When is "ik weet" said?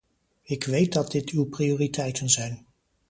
0.43-0.93